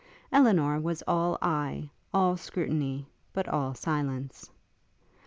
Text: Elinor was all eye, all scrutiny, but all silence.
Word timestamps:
Elinor 0.31 0.79
was 0.79 1.03
all 1.07 1.37
eye, 1.43 1.87
all 2.11 2.35
scrutiny, 2.35 3.05
but 3.33 3.47
all 3.47 3.75
silence. 3.75 4.49